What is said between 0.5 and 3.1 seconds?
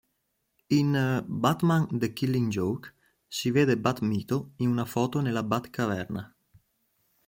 In "Batman:The Killing Joke",